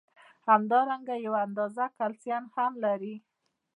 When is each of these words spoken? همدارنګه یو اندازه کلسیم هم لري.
همدارنګه 0.49 1.15
یو 1.25 1.33
اندازه 1.45 1.85
کلسیم 1.97 2.43
هم 2.55 2.71
لري. 2.83 3.15